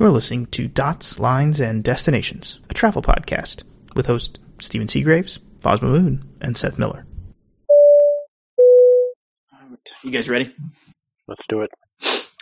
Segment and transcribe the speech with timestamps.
[0.00, 3.64] You're listening to Dots, Lines, and Destinations, a travel podcast
[3.94, 7.04] with hosts Stephen Seagraves, Fosma Moon, and Seth Miller.
[10.02, 10.48] You guys ready?
[11.28, 11.70] Let's do it.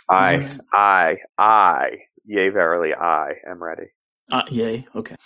[0.09, 1.89] I, I, I,
[2.23, 3.87] yea, verily, I am ready.
[4.31, 4.87] Uh, yay.
[4.95, 5.17] Okay.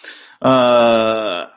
[0.42, 1.50] Uh,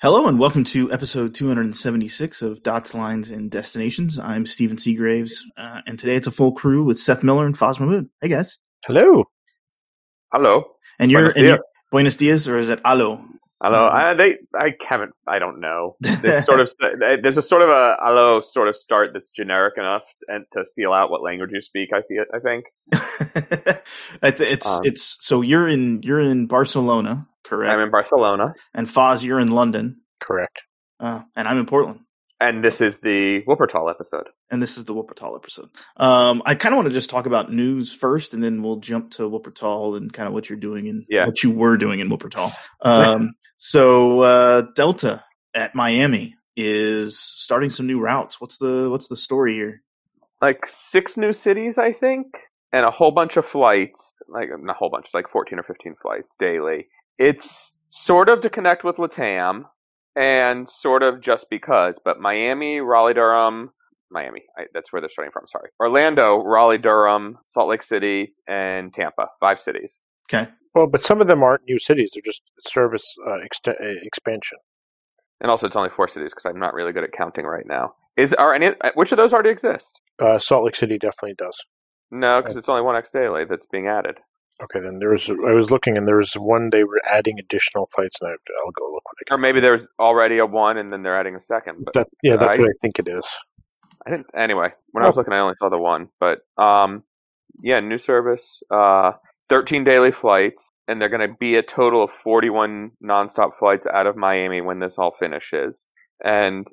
[0.00, 4.18] hello and welcome to episode 276 of Dots, Lines, and Destinations.
[4.18, 7.86] I'm Stephen Seagraves, uh, and today it's a full crew with Seth Miller and Fosma
[7.86, 8.08] Moon.
[8.22, 8.56] Hey guys.
[8.86, 9.26] Hello.
[10.32, 10.64] Hello,
[10.98, 11.58] And you're, dias.
[11.90, 13.24] Buenos Dias, or is it Alo?
[13.62, 13.90] hello.
[13.90, 13.92] Mhm.
[13.92, 15.12] I, they, I haven't.
[15.26, 15.96] I don't know.
[16.00, 20.02] There's sort of, there's a sort of a hello sort of start that's generic enough
[20.28, 21.90] and to feel out what language you speak.
[21.92, 22.24] I feel.
[22.32, 22.64] I think.
[24.22, 27.72] it's it's, Um, it's so you're in you're in Barcelona, correct?
[27.72, 30.62] I'm in Barcelona, and Foz, you're in London, Correct.
[31.00, 32.00] uh, and I'm in Portland.
[32.40, 34.28] and this is the Wuppertal episode.
[34.50, 35.68] And this is the Wuppertal episode.
[35.96, 39.12] Um, I kind of want to just talk about news first, and then we'll jump
[39.12, 41.26] to Wuppertal and kind of what you're doing and Yeah.
[41.26, 42.52] what you were doing in Wuppertal.
[42.82, 45.22] Um, so uh, Delta
[45.54, 48.40] at Miami is starting some new routes.
[48.40, 49.82] What's the what's the story here?
[50.42, 52.26] Like six new cities, I think,
[52.72, 54.10] and a whole bunch of flights.
[54.28, 56.88] Like not a whole bunch, like fourteen or fifteen flights daily.
[57.18, 59.64] It's sort of to connect with Latam,
[60.16, 62.00] and sort of just because.
[62.04, 63.70] But Miami, Raleigh, Durham,
[64.10, 64.42] Miami.
[64.58, 65.44] I, that's where they're starting from.
[65.48, 69.26] Sorry, Orlando, Raleigh, Durham, Salt Lake City, and Tampa.
[69.40, 70.02] Five cities.
[70.32, 73.74] Okay, Well, but some of them aren't new cities; they're just service uh, ext- uh,
[74.02, 74.58] expansion.
[75.40, 77.94] And also, it's only four cities because I'm not really good at counting right now.
[78.16, 79.98] Is are any which of those already exist?
[80.18, 81.56] Uh, Salt Lake City definitely does.
[82.10, 84.16] No, because it's only one X daily that's being added.
[84.62, 85.26] Okay, then there was.
[85.30, 88.70] I was looking, and there was one they were adding additional flights, and I, I'll
[88.72, 91.40] go look what I Or maybe there's already a one and then they're adding a
[91.40, 91.84] second.
[91.86, 93.22] But That yeah, that's I- what I think it is.
[94.06, 94.26] I didn't.
[94.34, 96.08] Anyway, when I was looking, I only saw the one.
[96.18, 97.02] But um,
[97.62, 98.58] yeah, new service.
[98.70, 99.12] Uh,
[99.48, 104.06] thirteen daily flights, and they're going to be a total of forty-one nonstop flights out
[104.06, 105.88] of Miami when this all finishes.
[106.24, 106.66] And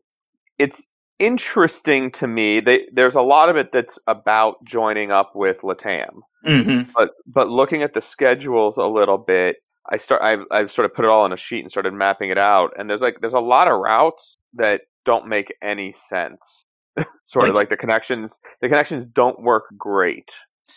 [0.58, 0.86] it's
[1.20, 2.60] interesting to me.
[2.60, 7.50] They, there's a lot of it that's about joining up with Latam hmm but but
[7.50, 9.58] looking at the schedules a little bit,
[9.90, 12.30] I start I've I've sort of put it all on a sheet and started mapping
[12.30, 16.66] it out, and there's like there's a lot of routes that don't make any sense.
[17.26, 20.30] sort of Like- like the connections the connections don't work great.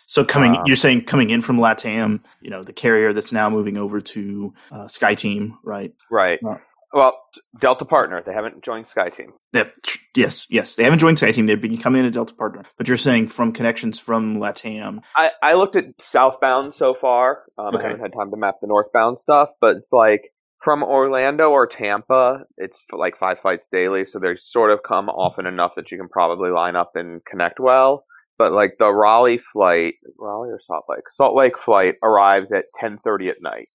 [0.07, 3.49] So coming, Uh, you're saying coming in from LATAM, you know, the carrier that's now
[3.49, 5.93] moving over to uh, SkyTeam, right?
[6.09, 6.39] Right.
[6.41, 6.57] Yeah.
[6.93, 7.13] Well,
[7.61, 9.31] Delta Partner, they haven't joined SkyTeam.
[9.53, 9.75] Yep.
[10.15, 10.75] Yes, yes.
[10.75, 11.47] They haven't joined SkyTeam.
[11.47, 12.63] They've become in a Delta partner.
[12.77, 15.01] But you're saying from connections from LATAM.
[15.15, 17.43] I, I looked at southbound so far.
[17.57, 17.77] Um, Okay.
[17.77, 21.65] I haven't had time to map the northbound stuff, but it's like from Orlando or
[21.65, 25.97] Tampa, it's like five flights daily, so they sort of come often enough that you
[25.97, 28.05] can probably line up and connect well.
[28.37, 31.03] But like the Raleigh flight, Raleigh or Salt Lake?
[31.11, 33.69] Salt Lake flight arrives at ten thirty at night.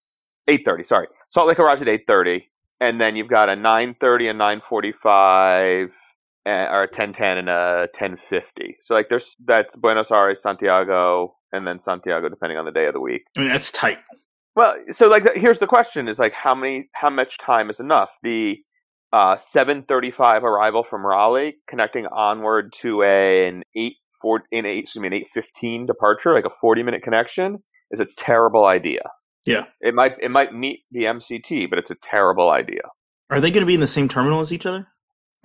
[0.48, 1.08] Eight thirty, sorry.
[1.28, 4.60] Salt Lake arrives at eight thirty, and then you've got a nine thirty, a nine
[4.68, 5.90] forty five,
[6.46, 8.76] eh, or a ten ten and a ten fifty.
[8.80, 12.94] So like there's that's Buenos Aires, Santiago, and then Santiago, depending on the day of
[12.94, 13.22] the week.
[13.36, 13.98] I mean, that's tight.
[14.56, 18.08] Well, so like here's the question: is like how many, how much time is enough?
[18.22, 18.56] The
[19.12, 24.84] uh, seven thirty-five arrival from Raleigh, connecting onward to a, an eight four in eight,
[24.84, 29.02] excuse me, an eight fifteen departure, like a forty-minute connection, is a terrible idea.
[29.44, 29.64] Yeah.
[29.80, 32.80] It might it might meet the MCT, but it's a terrible idea.
[33.30, 34.88] Are they going to be in the same terminal as each other?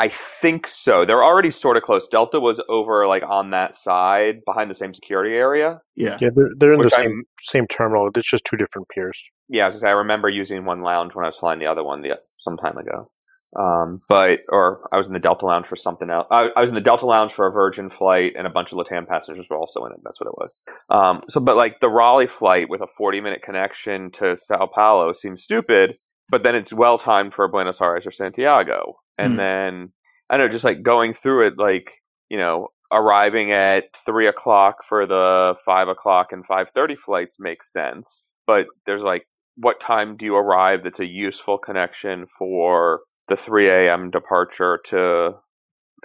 [0.02, 0.10] I
[0.42, 1.06] think so.
[1.06, 2.08] They're already sort of close.
[2.08, 5.80] Delta was over like on that side, behind the same security area.
[5.96, 6.18] Yeah.
[6.20, 8.10] Yeah, they're they're in the same I'm- same terminal.
[8.16, 9.18] It's just two different piers.
[9.48, 11.68] yeah, I, was gonna say, I remember using one lounge when I was flying the
[11.68, 13.12] other one the, some time ago.
[13.60, 16.26] Um, but or I was in the Delta lounge for something else.
[16.32, 18.78] I, I was in the Delta lounge for a Virgin flight, and a bunch of
[18.78, 20.00] Latam passengers were also in it.
[20.04, 20.62] That's what it was.
[20.90, 25.44] Um, so, but like the Raleigh flight with a forty-minute connection to Sao Paulo seems
[25.44, 25.98] stupid,
[26.30, 29.40] but then it's well timed for Buenos Aires or Santiago, and Hmm.
[29.40, 29.94] then
[30.30, 31.92] I don't know, just like going through it, like
[32.30, 37.72] you know, arriving at three o'clock for the five o'clock and five thirty flights makes
[37.72, 39.28] sense, but there's like
[39.58, 44.10] what time do you arrive that's a useful connection for the 3 a.m.
[44.12, 45.34] departure to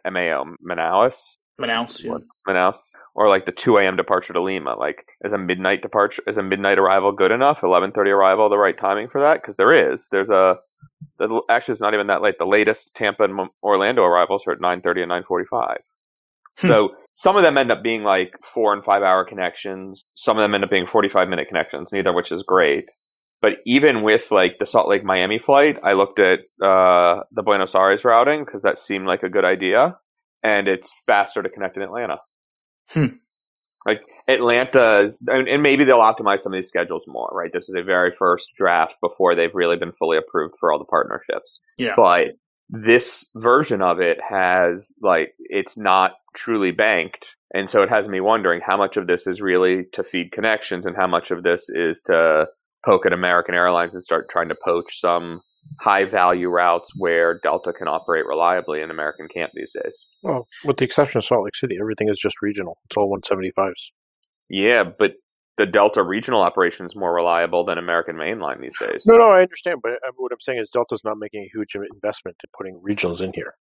[0.05, 2.05] MAO Manaus, Manaus.
[2.05, 2.19] Yeah.
[2.47, 2.77] Manaus,
[3.15, 3.97] or like the 2 a.m.
[3.97, 4.75] departure to Lima?
[4.79, 7.61] Like, is a midnight departure, is a midnight arrival good enough?
[7.63, 9.41] 11:30 arrival the right timing for that?
[9.41, 10.07] Because there is.
[10.11, 10.57] There's a
[11.19, 12.39] the, actually it's not even that late.
[12.39, 15.77] The latest Tampa and Orlando arrivals are at 9:30 and 9:45.
[16.59, 16.67] Hmm.
[16.69, 20.05] So some of them end up being like four and five hour connections.
[20.15, 22.85] Some of them end up being 45 minute connections, neither of which is great.
[23.41, 27.75] But even with like the Salt Lake Miami flight, I looked at uh, the Buenos
[27.75, 29.97] Aires routing because that seemed like a good idea,
[30.43, 32.19] and it's faster to connect in Atlanta.
[32.91, 33.07] Hmm.
[33.87, 37.53] Like Atlanta, and, and maybe they'll optimize some of these schedules more, right?
[37.53, 40.85] This is a very first draft before they've really been fully approved for all the
[40.85, 41.61] partnerships.
[41.79, 41.95] Yeah.
[41.97, 42.37] But
[42.69, 47.25] this version of it has like it's not truly banked
[47.55, 50.85] and so it has me wondering how much of this is really to feed connections
[50.85, 52.47] and how much of this is to
[52.85, 55.41] poke at American Airlines and start trying to poach some
[55.81, 59.97] high value routes where Delta can operate reliably and American can't these days.
[60.23, 62.79] Well, with the exception of Salt Lake City, everything is just regional.
[62.87, 63.73] It's all 175s.
[64.49, 65.15] Yeah, but
[65.59, 69.03] the Delta regional operation is more reliable than American mainline these days.
[69.07, 71.75] No, no, I understand, but uh, what I'm saying is Delta's not making a huge
[71.75, 73.55] investment in putting regionals in here.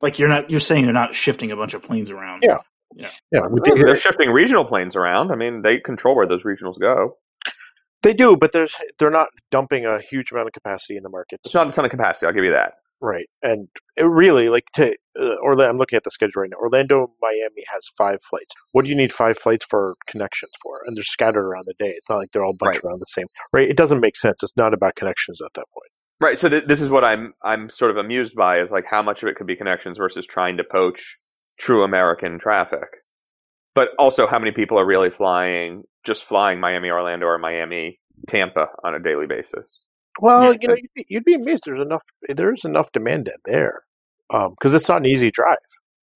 [0.00, 2.42] Like you're not you're saying they're not shifting a bunch of planes around.
[2.42, 2.58] Yeah.
[2.94, 3.10] Yeah.
[3.30, 5.30] Yeah, They're shifting regional planes around.
[5.30, 7.16] I mean, they control where those regionals go.
[8.02, 11.40] They do, but there's they're not dumping a huge amount of capacity in the market.
[11.44, 12.26] It's not a ton of capacity.
[12.26, 12.74] I'll give you that.
[13.04, 13.66] Right, and
[13.96, 15.70] it really like to uh, Orlando.
[15.70, 16.58] I'm looking at the schedule right now.
[16.58, 18.52] Orlando, Miami has five flights.
[18.70, 20.82] What do you need five flights for connections for?
[20.86, 21.90] And they're scattered around the day.
[21.90, 22.88] It's not like they're all bunched Right.
[22.90, 23.26] around the same.
[23.52, 24.42] Right, it doesn't make sense.
[24.44, 25.90] It's not about connections at that point.
[26.20, 26.38] Right.
[26.38, 29.24] So th- this is what I'm I'm sort of amused by is like how much
[29.24, 31.16] of it could be connections versus trying to poach
[31.58, 32.86] true American traffic.
[33.74, 38.66] But also how many people are really flying just flying Miami Orlando or Miami Tampa
[38.84, 39.82] on a daily basis.
[40.20, 40.58] Well, Yeah.
[40.60, 41.62] you know, you'd be, you'd be amazed.
[41.66, 42.02] There's enough.
[42.28, 43.82] There's enough demand in there,
[44.30, 45.56] um, because it's not an easy drive,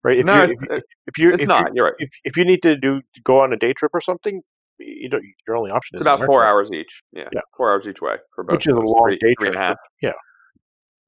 [0.04, 0.18] right?
[0.18, 1.68] If no, you if, you- it- if you it's if not.
[1.68, 1.94] You, You're right.
[1.98, 4.42] if if you need to do go on a day trip or something,
[4.78, 5.24] you don't.
[5.46, 6.26] Your only option It's is about American.
[6.32, 6.90] four hours each.
[7.12, 7.40] Yeah, Yeah.
[7.56, 8.56] four hours each way for both.
[8.56, 9.54] which is a of long three, day three trip.
[9.54, 9.76] and a half.
[10.02, 10.12] Yeah,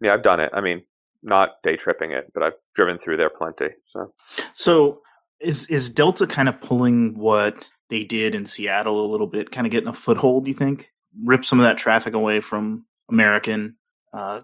[0.00, 0.50] Yeah, I've done it.
[0.54, 0.82] I mean,
[1.22, 3.74] not day tripping it, but I've driven through there plenty.
[3.92, 4.14] So
[4.54, 5.02] So
[5.40, 9.66] is is Delta kind of pulling what they did in Seattle a little bit, kind
[9.66, 10.46] of getting a foothold?
[10.48, 10.90] You think
[11.24, 13.76] rip some of that traffic away from American?
[14.12, 14.40] Uh,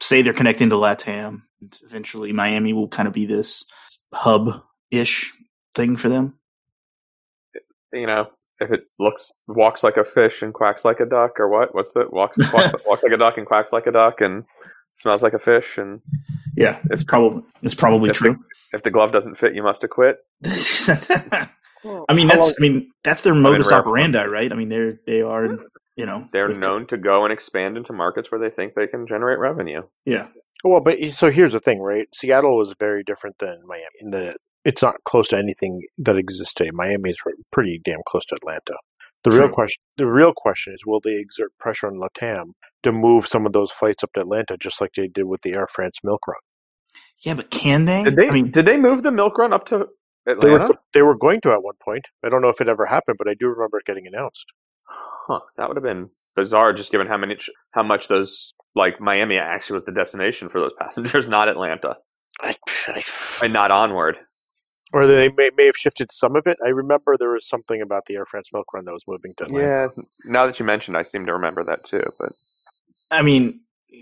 [0.00, 1.42] say they're connecting to Latam.
[1.84, 3.64] Eventually, Miami will kind of be this
[4.12, 5.32] hub ish
[5.74, 6.34] thing for them.
[7.92, 8.26] you know,
[8.60, 11.74] if it looks walks like a fish and quacks like a duck, or what?
[11.74, 12.12] What's it?
[12.12, 14.44] Walks walks, walks like a duck and quacks like a duck and
[14.92, 15.78] smells like a fish.
[15.78, 16.00] And
[16.56, 18.38] Yeah, it's probably it's probably If true.
[18.72, 19.82] if the glove doesn't fit, you must
[21.84, 22.04] acquit.
[22.08, 24.52] I mean, that's long- I mean that's their modus rare- operandi, right?
[24.52, 25.58] I mean, they're they are
[25.96, 29.06] you know They're known to go and expand into markets where they think they can
[29.06, 29.82] generate revenue.
[30.06, 30.28] Yeah,
[30.64, 32.06] Well, but so here's the thing, right?
[32.14, 33.86] Seattle was very different than Miami.
[34.00, 36.70] In the it's not close to anything that exists today.
[36.72, 37.16] Miami is
[37.52, 38.76] pretty damn close to Atlanta.
[39.24, 42.52] The real question, the real question is, will they exert pressure on Latam
[42.84, 45.54] to move some of those flights up to Atlanta, just like they did with the
[45.54, 46.36] Air France milk run?
[47.20, 48.04] yeah, but can they?
[48.04, 48.28] Did they?
[48.28, 49.86] I mean, did they move the milk run up to
[50.40, 52.04] They were they were going to at one point.
[52.24, 54.44] I don't know if it ever happened, but I do remember it getting announced.
[55.26, 57.36] Huh, that would have been bizarre, just given how many,
[57.72, 61.96] how much those like Miami actually was the destination for those passengers, not Atlanta,
[62.40, 62.54] I,
[62.86, 63.04] I,
[63.42, 64.16] and not onward.
[64.92, 66.58] or they may, may have shifted some of it.
[66.64, 69.44] I remember there was something about the Air France milk run that was moving to
[69.44, 69.90] Atlanta.
[69.96, 72.04] Yeah, now that you mentioned, I seem to remember that too.
[72.18, 72.32] But
[73.10, 73.60] I mean,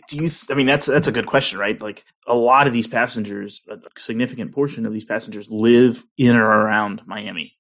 [0.08, 0.28] do you?
[0.28, 1.80] Th- I mean, that's that's a good question, right?
[1.80, 6.44] Like a lot of these passengers, a significant portion of these passengers live in or
[6.44, 7.56] around Miami,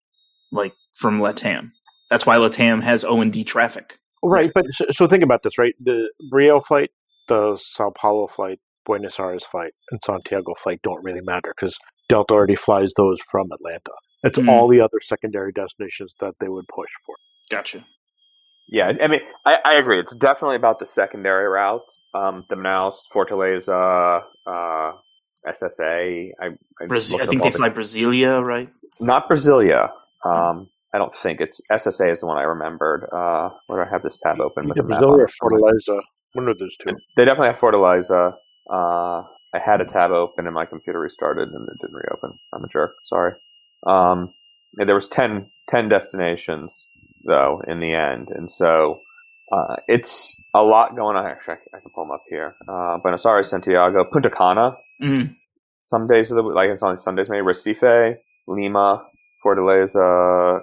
[0.52, 1.70] like from Latam.
[2.10, 3.98] That's why Latam has O and D traffic.
[4.22, 5.74] Right, but so, so think about this, right?
[5.80, 6.90] The Rio flight,
[7.28, 11.76] the Sao Paulo flight, Buenos Aires flight, and Santiago flight don't really matter because
[12.08, 13.92] Delta already flies those from Atlanta.
[14.24, 14.48] It's Hmm.
[14.48, 17.14] all the other secondary destinations that they would push for.
[17.50, 17.84] Gotcha.
[18.68, 19.98] Yeah, I mean, I, I agree.
[20.00, 21.98] It's definitely about the secondary routes.
[22.14, 24.92] Um, the Manaus, Fortaleza, uh,
[25.46, 26.30] SSA.
[26.40, 26.46] I,
[26.80, 27.20] I, Brazil.
[27.22, 28.68] I think all they the- fly Brasilia, right?
[29.00, 29.90] Not Brasilia.
[30.24, 33.06] Um, I don't think it's SSA is the one I remembered.
[33.12, 34.68] Uh, where do I have this tab open?
[34.68, 35.26] With Either the map Brazil on or?
[35.28, 36.00] Fortaleza,
[36.32, 36.96] one of those two.
[37.16, 38.32] They definitely have Fortaleza.
[38.72, 39.22] Uh,
[39.54, 42.38] I had a tab open and my computer restarted and it didn't reopen.
[42.54, 42.94] I'm a jerk.
[43.04, 43.32] Sorry.
[43.86, 44.32] Um,
[44.78, 46.86] yeah, there was 10, 10 destinations
[47.26, 49.00] though in the end, and so
[49.52, 51.26] uh, it's a lot going on.
[51.26, 52.54] Actually, I, I can pull them up here.
[52.68, 54.76] Uh, Buenos Aires, Santiago, Punta Cana.
[55.02, 55.34] Mm.
[55.86, 57.42] Some days of the like it's only Sundays maybe.
[57.42, 58.16] Recife,
[58.48, 59.04] Lima,
[59.44, 60.60] Fortaleza,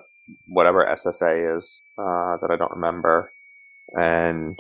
[0.50, 1.64] whatever SSA is
[1.98, 3.32] uh, that I don't remember,
[3.94, 4.58] and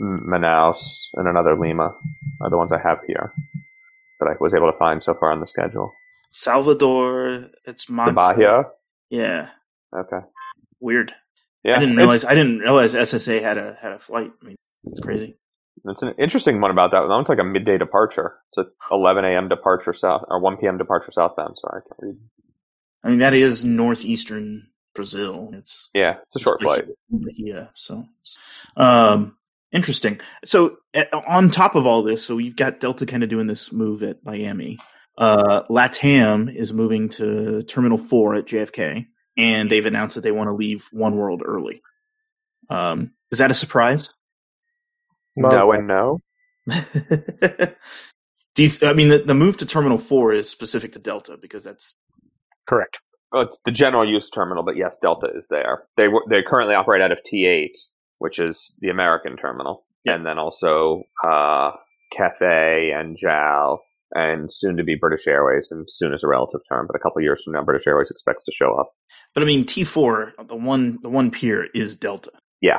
[0.00, 1.94] Manaus and another Lima
[2.40, 3.32] are the ones I have here
[4.20, 5.92] that I was able to find so far on the schedule.
[6.30, 7.48] Salvador.
[7.64, 8.64] It's Mon- Bahia.
[9.10, 9.48] Yeah,
[9.98, 10.18] Okay.
[10.80, 11.14] Weird.
[11.64, 12.24] Yeah, I didn't realize.
[12.24, 14.32] I didn't realize SSA had a had a flight.
[14.42, 15.36] I mean, it's crazy.
[15.84, 17.00] It's an interesting one about that.
[17.00, 18.36] That one's like a midday departure.
[18.48, 19.48] It's a 11 a.m.
[19.48, 20.78] departure south or 1 p.m.
[20.78, 21.56] departure southbound.
[21.58, 22.16] Sorry, I can't read.
[23.04, 25.50] I mean, that is northeastern Brazil.
[25.52, 26.86] It's Yeah, it's a short flight.
[27.10, 27.68] Yeah.
[27.74, 28.04] So,
[28.76, 29.36] um,
[29.72, 30.20] interesting.
[30.44, 33.72] So, uh, on top of all this, so you've got Delta kind of doing this
[33.72, 34.78] move at Miami.
[35.16, 39.06] Uh, LATAM is moving to Terminal 4 at JFK,
[39.38, 41.80] and they've announced that they want to leave One World early.
[42.68, 44.10] Um, is that a surprise?
[45.36, 46.18] No and no.
[48.54, 51.64] Do you, I mean, the, the move to Terminal 4 is specific to Delta because
[51.64, 51.94] that's
[52.68, 52.98] Correct.
[53.32, 55.84] Well, it's the general use terminal, but yes, Delta is there.
[55.96, 57.70] They were- they currently operate out of T8,
[58.18, 60.14] which is the American terminal, Yeah.
[60.14, 61.70] and then also uh,
[62.16, 63.80] Cathay and JAL,
[64.14, 65.68] and soon to be British Airways.
[65.70, 68.10] And soon is a relative term, but a couple of years from now, British Airways
[68.10, 68.92] expects to show up.
[69.34, 72.30] But I mean, T four, the one, the one pier is Delta.
[72.60, 72.78] Yeah.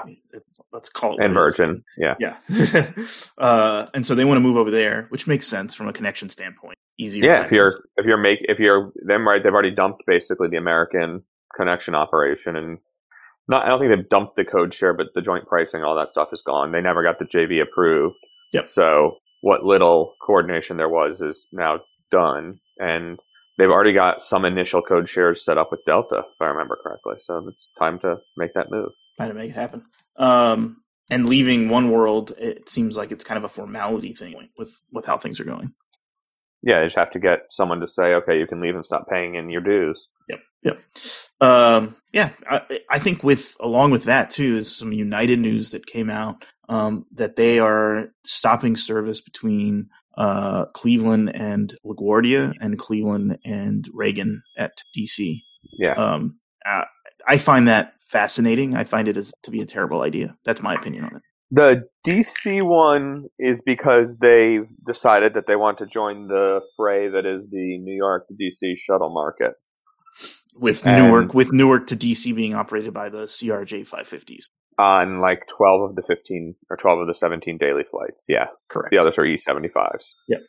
[0.72, 1.58] Let's call it And what it.
[1.58, 2.16] Virgin, yeah.
[2.20, 2.36] Yeah,
[3.38, 6.30] uh, and so they want to move over there, which makes sense from a connection
[6.30, 6.76] standpoint.
[7.00, 7.26] Easier.
[7.26, 10.58] Yeah, if you're if you're make if you're them right, they've already dumped basically the
[10.58, 11.24] American
[11.56, 12.78] connection operation, and
[13.48, 16.12] not I don't think they've dumped the code share, but the joint pricing, all that
[16.12, 16.72] stuff is gone.
[16.72, 18.16] They never got the JV approved.
[18.54, 18.70] Yep.
[18.70, 21.80] So what little coordination there was is now
[22.12, 23.20] done, and
[23.58, 27.16] they've already got some initial code shares set up with Delta, if I remember correctly.
[27.20, 28.90] So it's time to make that move.
[29.18, 29.84] trying to make it happen.
[30.18, 34.82] Um, and leaving one world, it seems like it's kind of a formality thing with
[34.92, 35.74] with how things are going.
[36.62, 39.08] Yeah, you just have to get someone to say, okay, you can leave and stop
[39.10, 39.98] paying in your dues.
[40.28, 40.40] Yep.
[40.64, 40.80] Yep.
[41.40, 45.86] Um, yeah, I, I think with along with that too is some United news that
[45.86, 53.40] came out um, that they are stopping service between uh, Cleveland and LaGuardia and Cleveland
[53.44, 55.38] and Reagan at DC.
[55.78, 55.94] Yeah.
[55.96, 56.84] Um, uh,
[57.28, 58.76] I find that fascinating.
[58.76, 60.38] I find it as to be a terrible idea.
[60.46, 61.22] That's my opinion on it.
[61.52, 67.26] The DC one is because they decided that they want to join the fray that
[67.26, 69.54] is the New York to DC shuttle market.
[70.56, 74.50] With And- Newark, with Newark to DC being operated by the CRJ 550s.
[74.80, 78.24] On like 12 of the 15 or 12 of the 17 daily flights.
[78.30, 78.46] Yeah.
[78.70, 78.92] Correct.
[78.92, 80.06] The others are E75s.
[80.30, 80.40] Yep.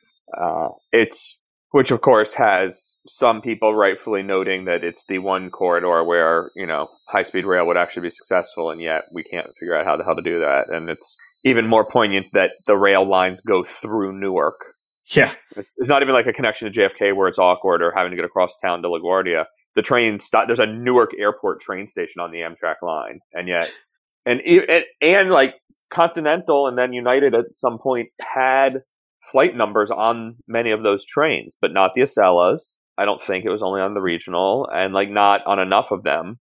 [0.40, 1.40] Uh, it's,
[1.72, 6.66] which of course has some people rightfully noting that it's the one corridor where, you
[6.66, 9.96] know, high speed rail would actually be successful and yet we can't figure out how
[9.96, 10.66] the hell to do that.
[10.68, 14.60] And it's even more poignant that the rail lines go through Newark.
[15.06, 15.32] Yeah.
[15.56, 18.16] It's, it's not even like a connection to JFK where it's awkward or having to
[18.16, 19.44] get across town to LaGuardia.
[19.76, 20.46] The train stop.
[20.46, 23.72] There's a Newark Airport train station on the Amtrak line, and yet,
[24.26, 25.54] and and, and like
[25.92, 28.82] Continental and then United at some point had
[29.32, 32.78] flight numbers on many of those trains, but not the Acelas.
[32.98, 36.02] I don't think it was only on the regional, and like not on enough of
[36.02, 36.38] them.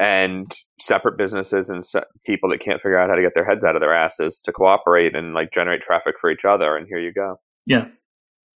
[0.00, 0.46] And
[0.80, 3.76] separate businesses and se- people that can't figure out how to get their heads out
[3.76, 6.76] of their asses to cooperate and like generate traffic for each other.
[6.76, 7.36] And here you go.
[7.66, 7.88] Yeah.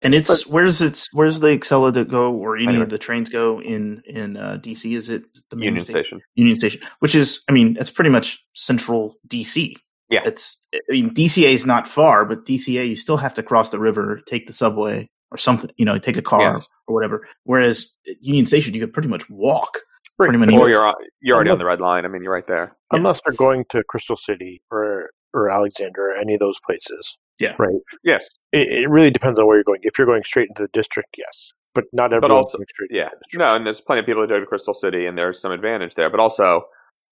[0.07, 2.83] And it's where's it's where's the Acela to go or any Anyway.
[2.83, 4.95] of the trains go in in uh, DC?
[4.95, 6.21] Is it the main Union sta- Station.
[6.35, 9.73] Union Station, which is I mean it's pretty much central DC.
[10.09, 10.21] Yeah.
[10.25, 13.79] It's I mean DCA is not far, but DCA you still have to cross the
[13.79, 16.67] river, take the subway or something, you know, take a car Yes.
[16.87, 17.27] or whatever.
[17.43, 19.79] Whereas at Union Station you could pretty much walk.
[20.19, 20.27] Right.
[20.27, 22.05] Pretty many- Or you're you're already on the red line.
[22.05, 22.75] I mean, you're right there.
[22.93, 22.99] Yeah.
[22.99, 27.17] Unless they're going to Crystal City or or Alexander or any of those places.
[27.39, 27.53] Yeah.
[27.59, 27.75] Right.
[28.03, 28.25] Yes.
[28.51, 29.79] It, it really depends on where you're going.
[29.83, 31.51] If you're going straight into the district, yes.
[31.75, 33.03] But not everyone's also- going straight Yeah.
[33.05, 33.39] into the district.
[33.39, 35.93] No, and there's plenty of people who go to Crystal City, and there's some advantage
[35.95, 36.09] there.
[36.09, 36.63] But also,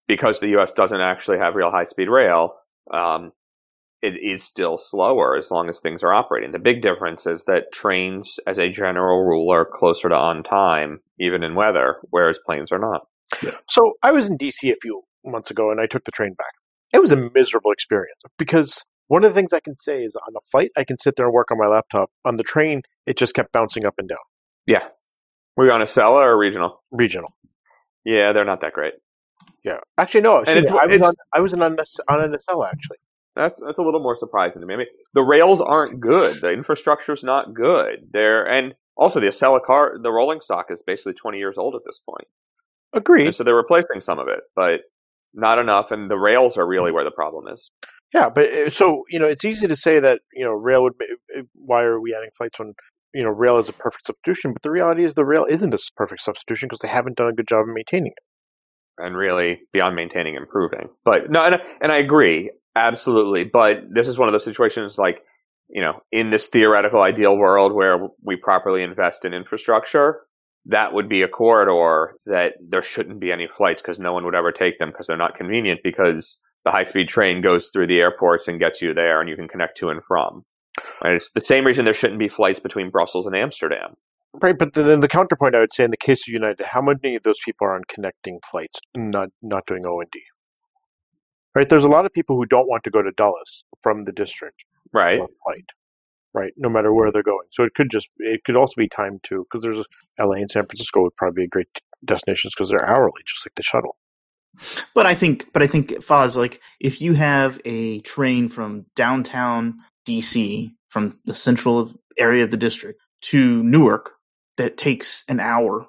[0.08, 0.72] because the U.S.
[0.72, 2.54] doesn't actually have real high speed rail,
[2.92, 3.32] um,
[4.02, 6.52] it is still slower as long as things are operating.
[6.52, 11.00] The big difference is that trains, as a general rule, are closer to on time,
[11.18, 13.06] even in weather, whereas planes are not.
[13.68, 16.52] So I was in DC a few months ago and I took the train back.
[16.92, 18.78] It was a miserable experience because
[19.08, 21.26] one of the things I can say is on a flight, I can sit there
[21.26, 22.10] and work on my laptop.
[22.24, 24.18] On the train, it just kept bouncing up and down.
[24.66, 24.88] Yeah.
[25.56, 26.82] Were you on a Acela or regional?
[26.90, 27.32] Regional.
[28.04, 28.94] Yeah, they're not that great.
[29.64, 29.78] Yeah.
[29.98, 30.38] Actually, no.
[30.42, 31.14] And it's- I was on.
[31.32, 32.98] I was on an Acela actually.
[33.34, 34.74] That's that's a little more surprising to me.
[34.74, 36.40] I mean, the rails aren't good.
[36.40, 38.08] The infrastructure's not good.
[38.12, 41.82] They're and also the Acela car, the rolling stock is basically 20 years old at
[41.84, 42.26] this point.
[42.94, 43.26] Agreed.
[43.26, 44.80] And so they're replacing some of it, but
[45.34, 45.90] not enough.
[45.90, 47.70] And the rails are really where the problem is.
[48.14, 50.98] Yeah, but uh, so you know, it's easy to say that you know, rail would.
[50.98, 52.72] Be, uh, why are we adding flights when
[53.14, 54.52] you know rail is a perfect substitution?
[54.52, 57.32] But the reality is, the rail isn't a perfect substitution because they haven't done a
[57.34, 58.22] good job of maintaining it.
[58.98, 60.88] and really beyond maintaining, improving.
[61.04, 63.44] But no, and, and I agree absolutely.
[63.44, 65.22] But this is one of those situations like
[65.68, 70.20] you know, in this theoretical ideal world where we properly invest in infrastructure,
[70.66, 74.34] that would be a corridor that there shouldn't be any flights because no one would
[74.34, 78.00] ever take them because they're not convenient because the high speed train goes through the
[78.00, 80.44] airports and gets you there and you can connect to and from.
[81.00, 83.94] And it's the same reason there shouldn't be flights between Brussels and Amsterdam.
[84.42, 87.14] Right, but then the counterpoint I would say in the case of United, how many
[87.14, 90.20] of those people are on connecting flights, not not doing O and D?
[91.54, 94.12] Right, there's a lot of people who don't want to go to Dulles from the
[94.12, 95.20] district Right.
[95.44, 95.70] flight.
[96.34, 96.52] right?
[96.56, 97.46] No matter where they're going.
[97.52, 99.84] So it could just it could also be time too because there's
[100.18, 100.38] L.A.
[100.40, 101.68] and San Francisco would probably be great
[102.04, 103.96] destinations because they're hourly, just like the shuttle.
[104.94, 109.80] But I think, but I think Foz, like if you have a train from downtown
[110.06, 114.12] DC, from the central area of the district to Newark,
[114.56, 115.86] that takes an hour.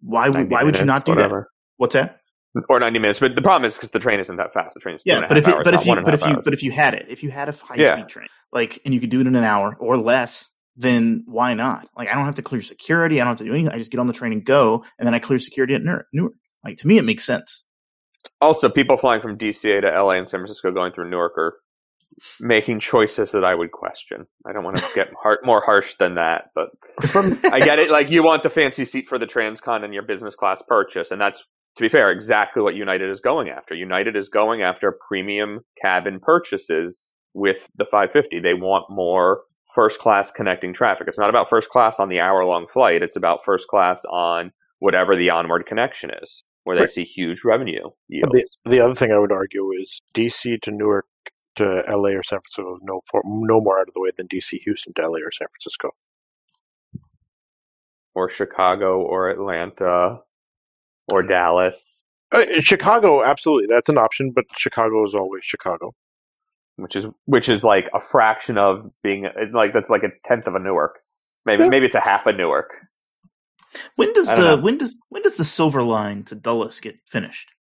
[0.00, 1.40] Why would why would you not do whatever.
[1.40, 1.76] that?
[1.76, 2.20] What's that?
[2.68, 4.74] Or ninety minutes, but the problem is because the train isn't that fast.
[4.74, 6.62] The train is yeah, but if it, but if you but if you but if
[6.62, 7.94] you had it, if you had a high yeah.
[7.94, 11.54] speed train, like and you could do it in an hour or less, then why
[11.54, 11.88] not?
[11.96, 13.20] Like I don't have to clear security.
[13.20, 13.70] I don't have to do anything.
[13.70, 16.34] I just get on the train and go, and then I clear security at Newark.
[16.64, 17.64] Like to me, it makes sense.
[18.40, 21.54] Also, people flying from DCA to LA and San Francisco going through Newark are
[22.40, 24.26] making choices that I would question.
[24.46, 26.68] I don't want to get har- more harsh than that, but
[27.08, 27.90] from I get it.
[27.90, 31.20] Like you want the fancy seat for the transcon and your business class purchase, and
[31.20, 31.42] that's
[31.76, 33.74] to be fair, exactly what United is going after.
[33.74, 38.40] United is going after premium cabin purchases with the 550.
[38.40, 39.42] They want more
[39.74, 41.06] first class connecting traffic.
[41.06, 43.02] It's not about first class on the hour long flight.
[43.02, 46.90] It's about first class on whatever the onward connection is where they right.
[46.90, 47.88] see huge revenue.
[48.10, 51.06] The, the, other thing I would argue is DC to Newark
[51.56, 54.28] to LA or San Francisco is no, for, no more out of the way than
[54.28, 55.92] DC Houston to LA or San Francisco.
[58.14, 60.18] Or Chicago or Atlanta
[61.10, 62.04] or Dallas.
[62.32, 65.94] Uh, Chicago, absolutely, that's an option, but Chicago is always Chicago,
[66.76, 70.54] which is which is like a fraction of being like that's like a tenth of
[70.54, 70.98] a Newark.
[71.46, 71.70] Maybe yeah.
[71.70, 72.74] maybe it's a half a Newark.
[73.96, 74.56] When does the know.
[74.56, 77.52] when does when does the silver line to Dulles get finished?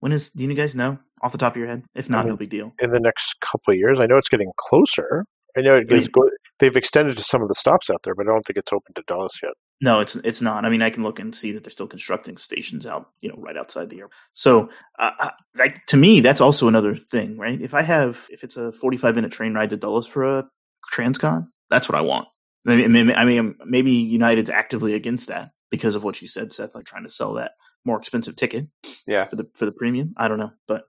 [0.00, 1.84] When is do you guys know off the top of your head?
[1.94, 2.72] If not, I mean, no big deal.
[2.80, 5.24] In the next couple of years, I know it's getting closer.
[5.56, 6.28] I know it is go,
[6.58, 8.94] they've extended to some of the stops out there, but I don't think it's open
[8.94, 9.52] to Dulles yet.
[9.82, 10.64] No, it's it's not.
[10.64, 13.34] I mean, I can look and see that they're still constructing stations out, you know,
[13.36, 14.12] right outside the airport.
[14.32, 17.60] So, uh, like to me, that's also another thing, right?
[17.60, 20.48] If I have, if it's a forty-five minute train ride to Dulles for a
[20.94, 22.28] Transcon, that's what I want.
[22.66, 26.74] I mean, I mean, maybe United's actively against that because of what you said, Seth,
[26.74, 27.52] like trying to sell that
[27.84, 28.68] more expensive ticket.
[29.06, 29.26] Yeah.
[29.26, 30.84] For the for the premium, I don't know, but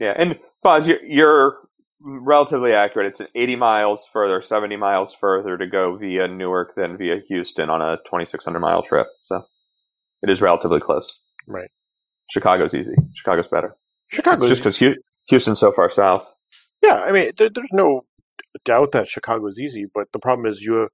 [0.00, 1.56] yeah, and Foz, you're, you're
[2.00, 3.20] relatively accurate.
[3.20, 7.82] It's 80 miles further, 70 miles further to go via Newark than via Houston on
[7.82, 9.06] a 2,600 mile trip.
[9.22, 9.42] So
[10.22, 11.10] it is relatively close.
[11.46, 11.70] Right.
[12.30, 12.94] Chicago's easy.
[13.14, 13.76] Chicago's better.
[14.08, 14.96] Chicago's just because
[15.28, 16.24] Houston's so far south.
[16.82, 18.02] Yeah, I mean, there, there's no
[18.64, 20.88] doubt that Chicago is easy, but the problem is you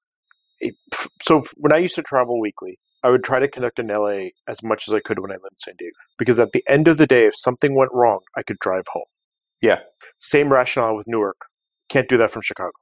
[1.23, 4.62] so when I used to travel weekly, I would try to connect in LA as
[4.62, 5.95] much as I could when I lived in San Diego.
[6.19, 9.05] Because at the end of the day, if something went wrong, I could drive home.
[9.61, 9.81] Yeah.
[10.21, 11.37] Same rationale with Newark.
[11.90, 12.73] Can't do that from Chicago.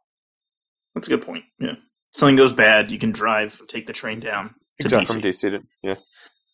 [0.94, 1.44] That's a good point.
[1.58, 1.74] Yeah.
[2.14, 5.22] Something goes bad, you can drive, take the train down to exactly.
[5.22, 5.40] DC.
[5.40, 5.94] From DC to, yeah.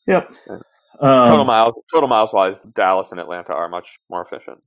[0.07, 0.33] Yep.
[0.47, 0.57] Yeah.
[1.01, 4.65] Um, total miles, total miles wise, Dallas and Atlanta are much more efficient.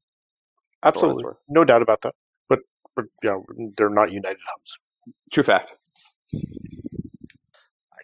[0.84, 2.14] Absolutely, no doubt about that.
[2.48, 2.60] But,
[2.96, 3.38] but yeah,
[3.78, 5.16] they're not United hubs.
[5.32, 5.72] True fact.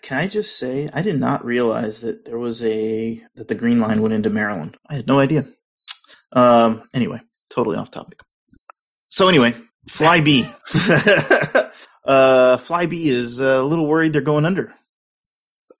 [0.01, 3.79] Can I just say I did not realize that there was a that the Green
[3.79, 4.77] Line went into Maryland.
[4.89, 5.45] I had no idea.
[6.31, 6.83] Um.
[6.93, 8.21] Anyway, totally off topic.
[9.09, 9.53] So anyway,
[9.89, 10.45] Flybe.
[12.05, 14.73] uh, Flybe is a little worried they're going under.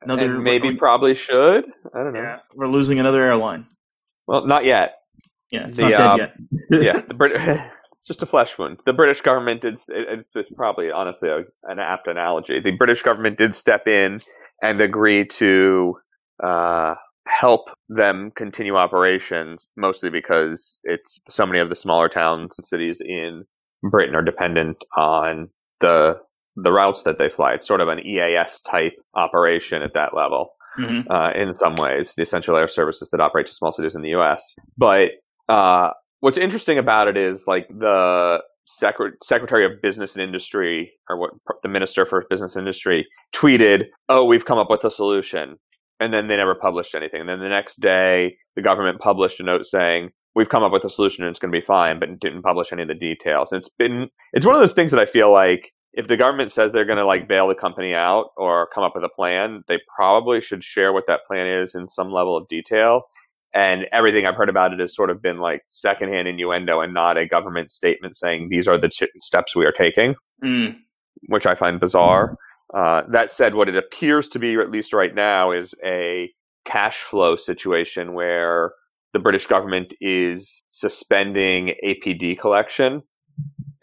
[0.01, 1.65] Another and maybe probably should.
[1.93, 2.21] I don't know.
[2.21, 3.65] Yeah, we're losing another airline.
[4.27, 4.95] Well, not yet.
[5.51, 6.83] Yeah, it's the, not dead um, yet.
[6.83, 7.37] yeah, the Brit-
[8.07, 8.79] just a flesh wound.
[8.85, 9.75] The British government did.
[9.89, 12.59] It, it's probably honestly a, an apt analogy.
[12.59, 14.19] The British government did step in
[14.61, 15.97] and agree to
[16.43, 16.95] uh,
[17.27, 22.97] help them continue operations, mostly because it's so many of the smaller towns and cities
[23.01, 23.45] in
[23.91, 25.49] Britain are dependent on
[25.81, 26.19] the
[26.55, 27.53] the routes that they fly.
[27.53, 30.49] It's sort of an EAS type operation at that level.
[30.79, 31.11] Mm-hmm.
[31.11, 34.09] Uh, in some ways, the essential air services that operate to small cities in the
[34.09, 34.41] U.S.
[34.77, 35.11] But
[35.49, 41.17] uh, what's interesting about it is like the Secret- Secretary of Business and Industry, or
[41.17, 41.31] what
[41.63, 45.57] the Minister for Business and Industry, tweeted, "Oh, we've come up with a solution,"
[45.99, 47.21] and then they never published anything.
[47.21, 50.83] And then the next day, the government published a note saying, "We've come up with
[50.83, 53.51] a solution and it's going to be fine," but didn't publish any of the details.
[53.51, 56.51] And it's been it's one of those things that I feel like if the government
[56.51, 59.63] says they're going to like bail the company out or come up with a plan,
[59.67, 63.01] they probably should share what that plan is in some level of detail
[63.57, 67.17] and everything I've heard about it has sort of been like secondhand innuendo and not
[67.17, 70.77] a government statement saying these are the steps we are taking, mm.
[71.29, 72.37] which I find bizarre.
[72.75, 76.31] Uh, that said, what it appears to be, at least right now, is a
[76.65, 78.73] cash flow situation where
[79.13, 83.01] the British government is suspending APD collection.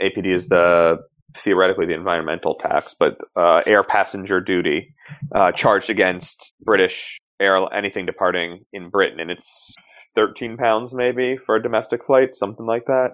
[0.01, 0.99] APD is the
[1.39, 4.95] theoretically the environmental tax, but uh, air passenger duty
[5.35, 9.75] uh, charged against British air anything departing in Britain, and it's
[10.15, 13.11] 13 pounds maybe for a domestic flight, something like that.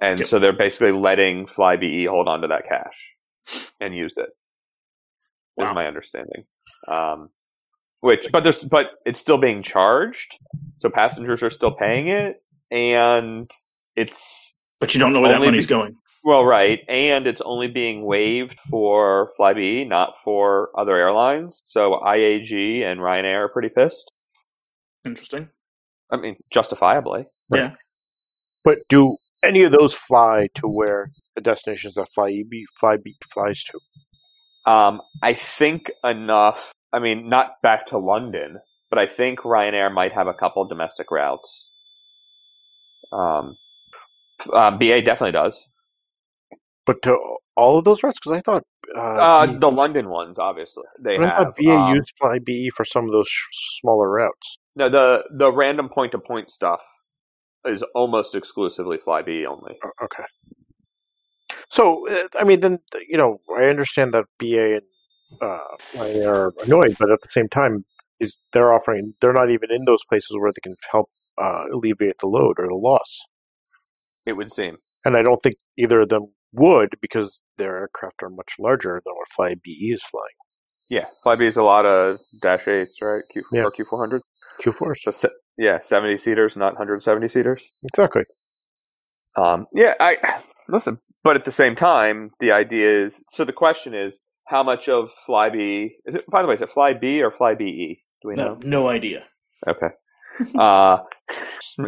[0.00, 0.28] And yep.
[0.28, 2.94] so they're basically letting Flybe hold on to that cash.
[3.80, 4.30] and use it.
[5.56, 5.70] Wow.
[5.70, 6.44] Is my understanding.
[6.88, 7.30] Um,
[8.00, 10.34] which, but there's, but it's still being charged,
[10.80, 13.50] so passengers are still paying it, and
[13.96, 15.96] it's But you don't know where that money's be- going.
[16.26, 21.62] Well, right, and it's only being waived for Flybe, not for other airlines.
[21.64, 24.10] So IAG and Ryanair are pretty pissed.
[25.04, 25.50] Interesting.
[26.10, 27.26] I mean, justifiably.
[27.54, 27.74] Yeah.
[28.64, 34.72] But do any of those fly to where the destinations that Flybe Flybe flies to?
[34.72, 36.72] Um, I think enough.
[36.92, 38.58] I mean, not back to London,
[38.90, 41.68] but I think Ryanair might have a couple domestic routes.
[43.12, 43.56] Um,
[44.52, 45.64] uh, BA definitely does.
[46.86, 47.18] But to
[47.56, 48.18] all of those routes?
[48.22, 48.62] Because I thought
[48.96, 51.46] uh, Uh, the London ones, obviously, they I have.
[51.46, 54.58] thought BA um, used Flybe for some of those sh- smaller routes.
[54.76, 56.80] no, the the random point to point stuff
[57.64, 59.74] is almost exclusively Flybe only.
[60.02, 60.24] Okay.
[61.70, 64.82] So uh, I mean, then you know, I understand that BA and
[65.40, 65.58] uh,
[66.24, 67.84] are annoyed, but at the same time,
[68.20, 71.10] is they're offering they're not even in those places where they can help
[71.42, 73.20] uh, alleviate the load or the loss.
[74.26, 74.78] It would seem.
[75.04, 79.14] And I don't think either of them would because their aircraft are much larger than
[79.14, 80.24] what Flybe is flying.
[80.88, 83.22] Yeah, Flybe is a lot of Dash eights, right?
[83.32, 83.62] Q Yeah.
[83.62, 84.22] or Q four hundred.
[84.64, 84.94] Q4.
[85.12, 85.28] So
[85.58, 87.62] yeah, seventy seaters, not hundred seventy seaters.
[87.84, 88.22] Exactly.
[89.36, 90.16] Um, yeah, I
[90.68, 93.22] listen, but at the same time, the idea is.
[93.30, 94.14] So the question is,
[94.46, 95.90] how much of Flybe?
[96.06, 96.24] Is it?
[96.30, 97.98] By the way, is it Flybe or Flybe?
[98.22, 98.58] Do we No, know?
[98.62, 99.24] no idea.
[99.68, 99.88] Okay.
[100.58, 100.98] uh,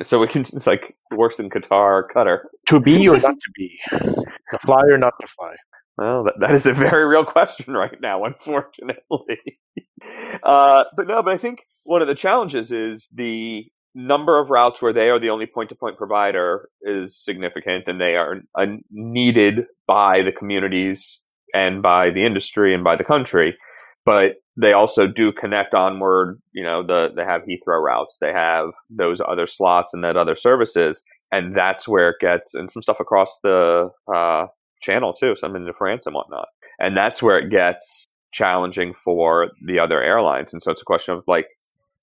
[0.04, 0.46] so we can.
[0.52, 2.38] It's like worse than Qatar or Qatar.
[2.66, 3.78] To be or not to be?
[3.90, 5.54] To fly or not to fly?
[5.96, 9.58] Well, that, that is a very real question right now, unfortunately.
[10.44, 14.80] uh, but no, but I think one of the challenges is the number of routes
[14.80, 18.66] where they are the only point to point provider is significant and they are uh,
[18.92, 21.18] needed by the communities
[21.52, 23.56] and by the industry and by the country.
[24.04, 28.70] But they also do connect onward, you know, the, they have Heathrow routes, they have
[28.90, 31.00] those other slots and that other services.
[31.30, 34.46] And that's where it gets, and some stuff across the, uh,
[34.80, 36.48] channel too, some into France and whatnot.
[36.78, 40.52] And that's where it gets challenging for the other airlines.
[40.52, 41.46] And so it's a question of like,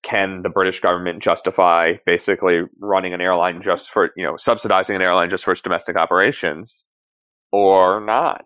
[0.02, 5.02] can the British government justify basically running an airline just for, you know, subsidizing an
[5.02, 6.84] airline just for its domestic operations
[7.52, 8.44] or not?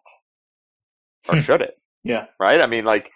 [1.28, 1.42] Or Hmm.
[1.42, 1.78] should it?
[2.02, 2.26] Yeah.
[2.38, 2.60] Right?
[2.60, 3.10] I mean, like,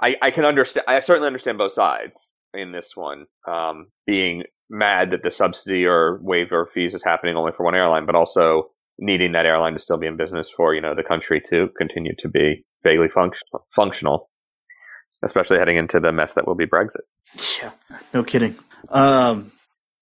[0.00, 5.10] I, I can understand, I certainly understand both sides in this one, um, being mad
[5.10, 8.64] that the subsidy or waiver fees is happening only for one airline, but also
[8.98, 12.12] needing that airline to still be in business for, you know, the country to continue
[12.18, 14.28] to be vaguely function- functional,
[15.22, 17.02] especially heading into the mess that will be Brexit.
[17.60, 17.72] Yeah,
[18.12, 18.56] no kidding.
[18.88, 19.52] Um,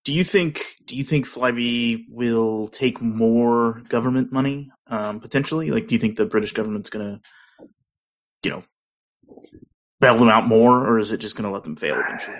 [0.04, 5.70] do you think do you think Flybe will take more government money um, potentially?
[5.70, 7.20] Like, do you think the British government's gonna,
[8.42, 8.64] you know,
[10.00, 12.38] bail them out more, or is it just gonna let them fail eventually?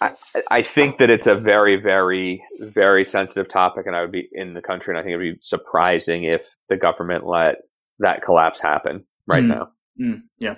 [0.00, 0.14] I,
[0.50, 4.52] I think that it's a very, very, very sensitive topic, and I would be in
[4.54, 7.56] the country, and I think it would be surprising if the government let
[8.00, 9.48] that collapse happen right Hmm.
[9.48, 9.68] now.
[10.00, 10.56] Mm, yeah,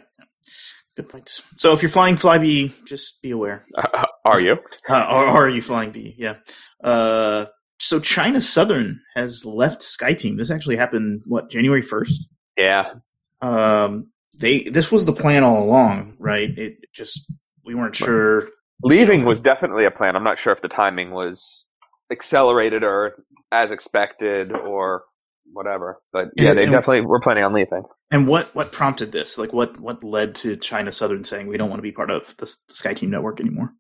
[0.97, 1.43] good points.
[1.59, 3.67] So if you're flying Flybe, just be aware.
[4.25, 4.57] are you?
[4.89, 6.15] Uh, or are you flying B?
[6.17, 6.37] Yeah.
[6.83, 7.47] Uh,
[7.81, 10.39] so China Southern has left SkyTeam.
[10.39, 12.29] This actually happened what January first.
[12.57, 12.95] Yeah.
[13.43, 16.51] Um, they this was the plan all along, right?
[16.59, 17.31] It just
[17.65, 18.49] we weren't sure.
[18.83, 20.17] Leaving was definitely a plan.
[20.17, 21.65] I'm not sure if the timing was
[22.11, 23.15] accelerated or
[23.53, 25.05] as expected or
[25.53, 27.85] whatever, but yeah, And- they and- definitely were planning on leaving.
[28.11, 29.39] And what what prompted this?
[29.39, 32.35] Like what what led to China Southern saying we don't want to be part of
[32.39, 33.73] the, the SkyTeam network anymore?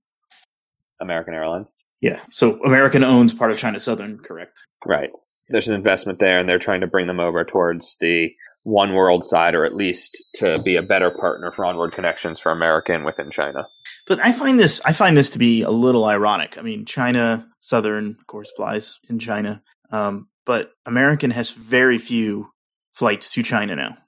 [1.00, 1.74] American Airlines.
[2.00, 2.20] Yeah.
[2.32, 4.58] So American owns part of China Southern, correct?
[4.86, 5.10] Right.
[5.48, 8.30] There's an investment there, and they're trying to bring them over towards the
[8.64, 12.50] One World side, or at least to be a better partner for onward connections for
[12.50, 13.66] American within China.
[14.06, 16.58] But I find this I find this to be a little ironic.
[16.58, 22.48] I mean, China Southern, of course, flies in China, um, but American has very few
[22.92, 23.98] flights to China now.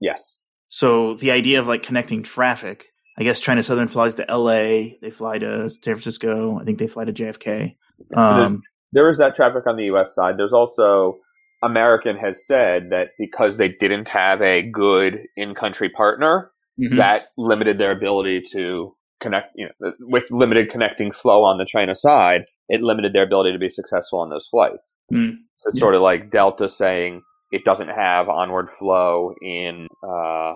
[0.00, 0.40] Yes.
[0.68, 2.86] So the idea of like connecting traffic,
[3.18, 6.88] I guess China Southern flies to L.A., they fly to San Francisco, I think they
[6.88, 7.76] fly to JFK.
[8.16, 10.14] Um, there is that traffic on the U.S.
[10.14, 10.36] side.
[10.36, 11.18] There's also
[11.64, 16.50] American has said that because they didn't have a good in-country partner,
[16.80, 16.96] mhm.
[16.96, 19.48] that limited their ability to connect.
[19.56, 23.58] You know, with limited connecting flow on the China side, it limited their ability to
[23.58, 24.94] be successful on those flights.
[25.12, 25.36] Mm.
[25.56, 25.84] So it's Yeah.
[25.84, 27.22] sort of like Delta saying
[27.52, 30.54] it doesn't have onward flow in uh,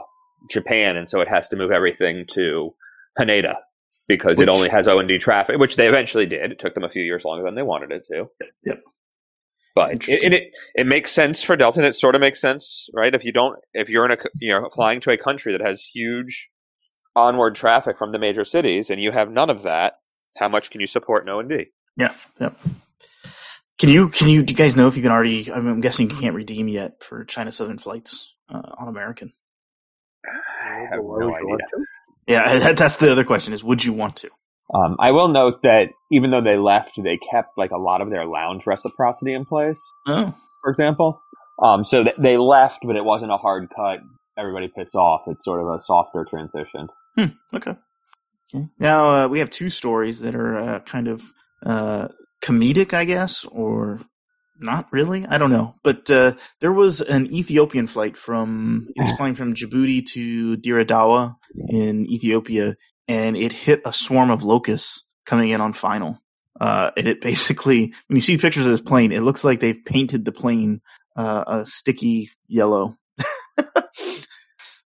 [0.50, 2.74] Japan, and so it has to move everything to
[3.18, 3.56] Haneda
[4.08, 6.52] because Which- it only has O and D traffic, which they eventually did.
[6.52, 8.28] It took them a few years longer than they wanted it to.
[8.64, 8.80] Yep.
[9.78, 11.78] But it, it it it makes sense for Delta.
[11.78, 13.14] And it sort of makes sense, right?
[13.14, 15.84] If you don't, if you're in a you know flying to a country that has
[15.84, 16.48] huge
[17.14, 19.94] onward traffic from the major cities, and you have none of that,
[20.40, 21.66] how much can you support an O and D?
[21.96, 22.50] Yeah, yeah.
[23.78, 25.52] Can you can you do you guys know if you can already?
[25.52, 29.32] I'm, I'm guessing you can't redeem yet for China Southern flights uh, on American.
[30.26, 31.56] I have no idea.
[32.26, 34.30] Yeah, that, that's the other question: is would you want to?
[34.74, 38.10] Um, I will note that even though they left, they kept like a lot of
[38.10, 39.80] their lounge reciprocity in place.
[40.06, 41.20] Oh, for example.
[41.62, 44.00] Um, so th- they left, but it wasn't a hard cut.
[44.38, 45.22] Everybody picks off.
[45.26, 46.88] It's sort of a softer transition.
[47.16, 47.74] Hmm, okay.
[48.54, 48.68] okay.
[48.78, 51.24] Now uh, we have two stories that are uh, kind of
[51.64, 52.08] uh,
[52.42, 54.00] comedic, I guess, or
[54.60, 55.26] not really.
[55.26, 55.74] I don't know.
[55.82, 60.84] But uh, there was an Ethiopian flight from it was flying from Djibouti to Dire
[60.84, 61.36] Dawa
[61.68, 62.74] in Ethiopia,
[63.08, 66.18] and it hit a swarm of locusts coming in on final.
[66.60, 69.84] Uh, and it basically, when you see pictures of this plane, it looks like they've
[69.84, 70.80] painted the plane
[71.16, 72.96] uh, a sticky yellow.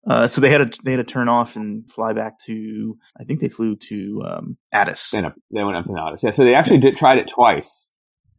[0.09, 2.97] Uh, so they had to they had to turn off and fly back to.
[3.21, 5.11] I think they flew to um, Addis.
[5.11, 6.23] They, went up, they went up to Nautis.
[6.23, 7.87] Yeah, so they actually did tried it twice.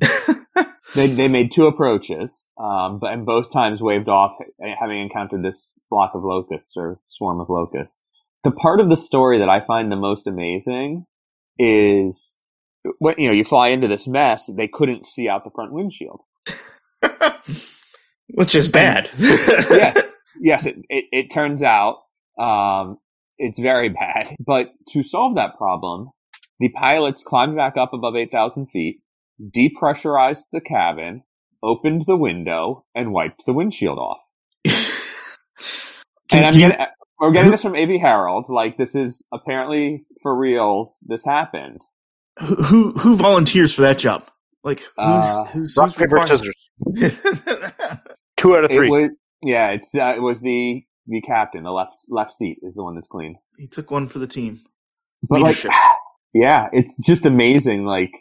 [0.96, 4.34] they they made two approaches, um, but and both times waved off,
[4.80, 8.12] having encountered this flock of locusts or swarm of locusts.
[8.44, 11.06] The part of the story that I find the most amazing
[11.60, 12.38] is
[13.00, 16.22] when you know you fly into this mess, they couldn't see out the front windshield.
[18.34, 19.10] Which is bad.
[19.20, 20.02] yeah.
[20.40, 21.98] Yes, it, it, it turns out
[22.40, 22.98] um,
[23.38, 24.36] it's very bad.
[24.46, 26.10] But to solve that problem,
[26.60, 29.02] the pilots climbed back up above 8,000 feet,
[29.42, 31.24] depressurized the cabin,
[31.62, 34.20] opened the window, and wiped the windshield off.
[36.34, 36.86] And I'm you- getting,
[37.22, 38.46] we're getting this from AV Herald.
[38.50, 41.00] Like, this is apparently for reals.
[41.04, 41.80] This happened.
[42.40, 44.30] who who who volunteers for that job?
[44.64, 47.20] Like who's Uh, who's, Rock who's paper required- scissors.
[48.38, 48.90] Two out of It three.
[48.90, 49.10] was,
[49.44, 51.64] yeah, it's, uh, it was the, the captain.
[51.64, 53.36] The left, left seat is the one that's clean.
[53.58, 54.60] he took one for the team.
[55.28, 55.56] But like,
[56.34, 57.86] yeah, it's just amazing.
[57.86, 58.12] Like,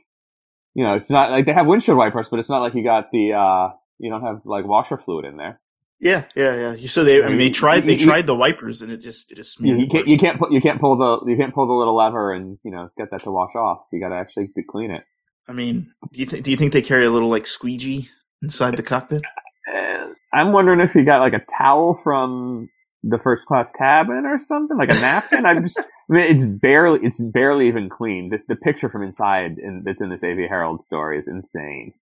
[0.74, 3.10] you know, it's not like they have windshield wipers, but it's not like you got
[3.12, 5.60] the, uh, you don't have like washer fluid in there.
[6.00, 6.86] Yeah, yeah, yeah.
[6.86, 9.60] So they, I mean, they tried, they tried the wipers, and it just, it just.
[9.60, 11.94] You, you can't, you can't put, you can't pull the, you can't pull the little
[11.94, 13.80] lever and you know get that to wash off.
[13.92, 15.02] You got to actually clean it.
[15.46, 16.44] I mean, do you think?
[16.44, 18.08] Do you think they carry a little like squeegee
[18.42, 19.22] inside the cockpit?
[19.70, 22.70] Uh, I'm wondering if you got like a towel from
[23.02, 25.46] the first class cabin or something, like a napkin.
[25.46, 28.30] I'm just, I mean, it's barely, it's barely even clean.
[28.30, 31.94] The, the picture from inside in, that's in this AV Herald story is insane.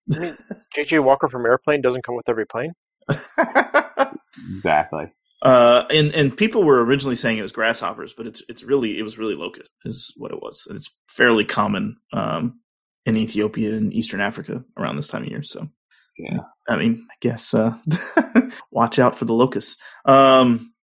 [0.75, 2.73] JJ Walker from Airplane doesn't come with every plane.
[4.55, 5.11] Exactly.
[5.41, 9.03] Uh, and and people were originally saying it was grasshoppers, but it's it's really it
[9.03, 10.65] was really locust is what it was.
[10.67, 12.59] And it's fairly common um,
[13.05, 15.41] in Ethiopia and Eastern Africa around this time of year.
[15.41, 15.67] So
[16.17, 16.39] Yeah.
[16.67, 17.73] I mean, I guess uh,
[18.71, 19.77] watch out for the locusts.
[20.05, 20.73] Um,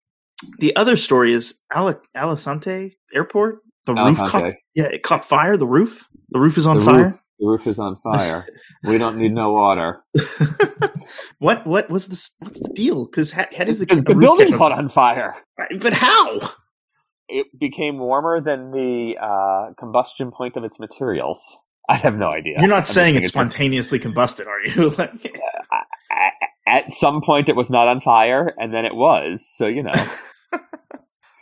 [0.59, 3.59] the other story is Ale- Alicante Airport.
[3.85, 5.55] The roof caught yeah it caught fire.
[5.55, 7.21] The roof the roof is on The fire.
[7.39, 8.45] The roof is on fire.
[8.83, 10.01] we don't need no water.
[11.39, 12.31] what what was this?
[12.39, 13.05] What's the deal?
[13.05, 15.35] Because how, how does it The, get the building caught on fire.
[15.79, 16.39] But how?
[17.29, 21.57] It became warmer than the uh, combustion point of its materials.
[21.89, 22.55] I have no idea.
[22.59, 24.89] You're not I'm saying it's spontaneously combusted, are you?
[24.97, 25.37] Like-
[26.09, 26.33] At,
[26.85, 29.45] at some point, it was not on fire, and then it was.
[29.55, 29.91] So you know.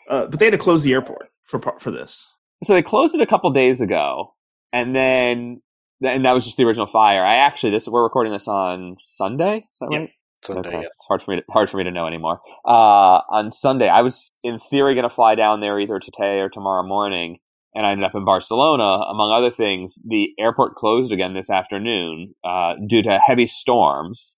[0.10, 2.30] uh, but they had to close the airport for for this.
[2.64, 4.34] so they closed it a couple days ago,
[4.74, 5.62] and then
[6.06, 7.24] and that was just the original fire.
[7.24, 9.58] I actually this we're recording this on Sunday.
[9.58, 10.00] Is that Yeah.
[10.00, 10.10] right?
[10.46, 10.88] Sunday, Okay.
[11.08, 12.40] Hard for me to, hard for me to know anymore.
[12.68, 16.50] Uh, on Sunday, I was in theory going to fly down there either today or
[16.50, 17.40] tomorrow morning,
[17.74, 18.84] and I ended up in Barcelona.
[19.10, 24.36] Among other things, the airport closed again this afternoon uh, due to heavy storms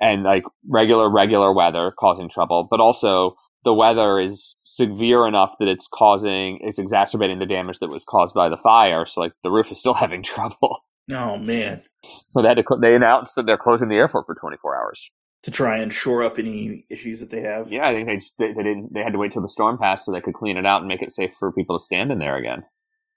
[0.00, 5.68] and like regular regular weather causing trouble, but also the weather is severe enough that
[5.68, 9.04] it's causing it's exacerbating the damage that was caused by the fire.
[9.06, 10.78] So like the roof is still having trouble.
[11.10, 11.82] Oh man,
[12.28, 15.10] So they had to they announced that they're closing the airport for 24 hours.
[15.44, 17.72] to try and shore up any issues that they have.
[17.72, 19.78] Yeah, I think they just they, they didn't they had to wait till the storm
[19.78, 22.12] passed so they could clean it out and make it safe for people to stand
[22.12, 22.64] in there again.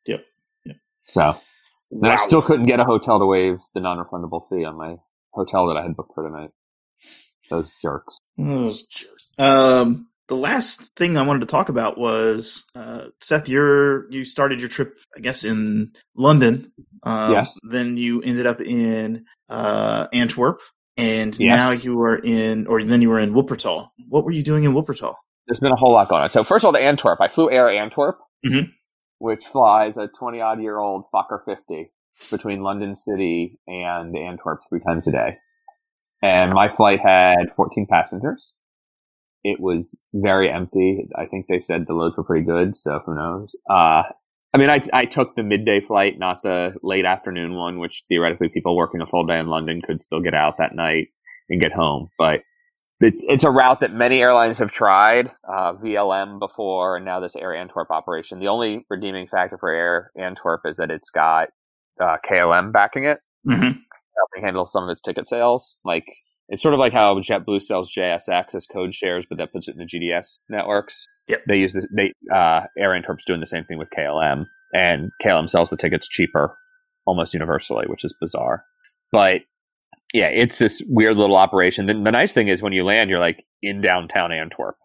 [0.08, 0.26] Yep.
[0.66, 0.78] Yep.
[1.06, 1.36] So
[1.92, 4.98] then I still couldn't get a hotel to waive the non-refundable fee on my
[5.34, 6.52] hotel that I had booked for tonight.
[7.50, 8.18] Those jerks.
[8.38, 9.30] Those jerks.
[9.38, 13.48] Um, the last thing I wanted to talk about was uh, Seth.
[13.50, 16.72] You're you started your trip, I guess, in London.
[17.04, 17.58] Um, Yes.
[17.64, 20.60] Then you ended up in uh, Antwerp,
[20.98, 21.58] and Yes.
[21.58, 23.90] now you are in, or then you were in Wuppertal.
[24.10, 25.14] What were you doing in Wuppertal?
[25.48, 26.30] There's been a whole lot going on.
[26.30, 28.70] So first of all, to Antwerp, I flew Air Antwerp, Mhm.
[29.20, 31.92] which flies a 20 odd year old Fokker 50
[32.32, 35.38] between London City and Antwerp three times a day.
[36.24, 38.56] and my flight had 14 passengers.
[39.48, 41.08] It was very empty.
[41.16, 43.52] I think they said the loads were pretty good, so who knows?
[43.70, 44.02] Uh,
[44.54, 48.50] I mean, I, I took the midday flight, not the late afternoon one, which theoretically
[48.50, 51.10] people working a full day in London could still get out that night
[51.50, 52.08] and get home.
[52.18, 52.42] But
[53.02, 57.36] it's, it's a route that many airlines have tried, uh, VLM before, and now this
[57.36, 58.40] Air Antwerp operation.
[58.40, 61.50] The only redeeming factor for Air Antwerp is that it's got
[62.02, 63.62] uh, KLM backing it, Mm-hmm.
[63.64, 65.76] helping handle some of its ticket sales.
[65.86, 66.06] Like
[66.50, 69.76] it's sort of like how JetBlue sells JSX as code shares, but that puts it
[69.76, 71.08] in the GDS networks.
[71.28, 71.44] Yep.
[71.48, 71.88] They use this.
[71.96, 76.08] They uh, Air Antwerp's doing the same thing with KLM, and KLM sells the tickets
[76.08, 76.58] cheaper,
[77.06, 78.64] almost universally, which is bizarre.
[79.12, 79.42] But
[80.14, 81.88] yeah, it's this weird little operation.
[81.88, 84.76] The, the nice thing is when you land, you're like in downtown Antwerp.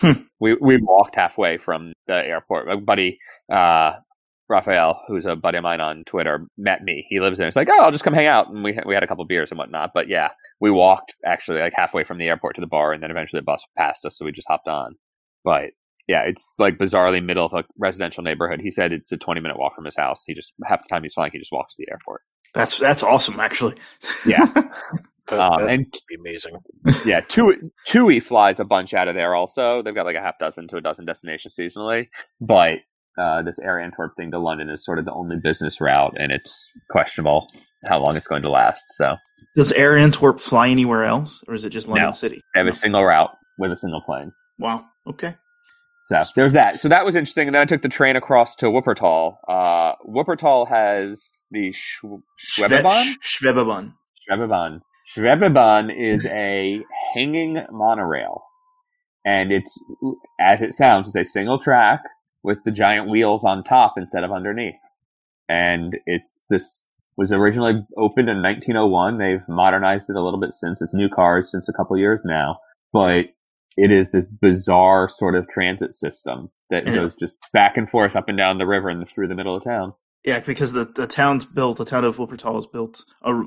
[0.00, 0.22] Hmm.
[0.40, 2.66] We we walked halfway from the airport.
[2.66, 3.18] My buddy
[3.52, 3.94] uh,
[4.50, 7.06] Raphael, who's a buddy of mine on Twitter, met me.
[7.08, 7.46] He lives there.
[7.46, 9.50] He's like, "Oh, I'll just come hang out," and we we had a couple beers
[9.50, 9.92] and whatnot.
[9.94, 13.10] But yeah, we walked actually like halfway from the airport to the bar, and then
[13.10, 14.96] eventually the bus passed us, so we just hopped on.
[15.44, 15.70] But
[16.08, 18.60] yeah, it's like bizarrely middle of a residential neighborhood.
[18.60, 20.24] He said it's a twenty minute walk from his house.
[20.26, 22.22] He just half the time he's flying, he just walks to the airport.
[22.52, 23.76] That's that's awesome, actually.
[24.26, 24.46] Yeah.
[25.28, 26.56] That, Um, that'd and be amazing.
[27.04, 27.54] yeah, Tui,
[27.86, 29.36] Tui flies a bunch out of there.
[29.36, 32.08] Also, they've got like a half dozen to a dozen destinations seasonally,
[32.40, 32.78] but
[33.18, 36.32] uh, this Air Antwerp thing to London is sort of the only business route, and
[36.32, 37.46] it's questionable
[37.86, 38.82] how long it's going to last.
[38.96, 39.16] So
[39.56, 42.12] Does Air Antwerp fly anywhere else, or is it just London No.
[42.12, 42.42] City?
[42.54, 42.70] they have No.
[42.70, 44.32] a single route with a single plane.
[44.58, 44.84] Wow.
[45.06, 45.34] Okay.
[46.02, 46.80] So there's that.
[46.80, 47.46] So that was interesting.
[47.48, 49.34] And then I took the train across to Wuppertal.
[49.46, 52.22] Uh, Wuppertal has the Schw-
[52.56, 53.14] Schwebebahn.
[53.22, 53.92] Schwe- Schwebebahn.
[54.30, 54.80] Schwebebahn.
[55.14, 56.80] Schwebebahn is a
[57.14, 58.42] hanging monorail,
[59.26, 59.76] and it's
[60.40, 61.08] as it sounds.
[61.14, 62.00] It's a single track
[62.42, 64.80] with the giant wheels on top instead of underneath,
[65.48, 69.18] and it's this was originally opened in 1901.
[69.18, 70.80] They've modernized it a little bit since.
[70.80, 72.58] It's new cars since a couple years now,
[72.92, 73.26] but
[73.76, 76.94] it is this bizarre sort of transit system that Yeah.
[76.94, 79.64] goes just back and forth up and down the river and through the middle of
[79.64, 79.92] town.
[80.24, 83.42] Yeah, because the, the town's built, the town of Wuppertal is built uh,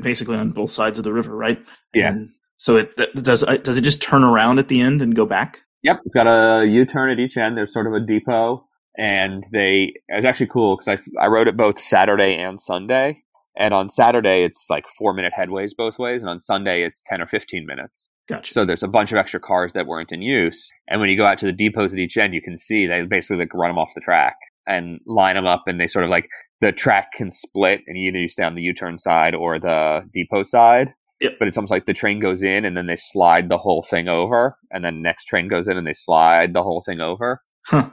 [0.00, 1.58] basically on both sides of the river, right?
[1.94, 2.10] Yeah.
[2.10, 3.44] And so it th- does.
[3.44, 5.60] uh, Does it just turn around at the end and go back?
[5.82, 7.56] Yep, it's got a U-turn at each end.
[7.56, 11.56] There's sort of a depot, and they it's actually cool because I I rode it
[11.56, 13.22] both Saturday and Sunday.
[13.60, 17.20] And on Saturday, it's like four minute headways both ways, and on Sunday, it's ten
[17.20, 18.08] or fifteen minutes.
[18.28, 18.52] Gotcha.
[18.52, 20.70] So there's a bunch of extra cars that weren't in use.
[20.86, 23.04] And when you go out to the depots at each end, you can see they
[23.04, 24.36] basically like run them off the track
[24.66, 26.28] and line them up, and they sort of like
[26.60, 30.02] the track can split, and you either you stay on the U-turn side or the
[30.12, 30.92] depot side.
[31.20, 31.36] Yep.
[31.38, 34.08] But it's almost like the train goes in, and then they slide the whole thing
[34.08, 37.42] over, and then next train goes in, and they slide the whole thing over.
[37.66, 37.90] Huh.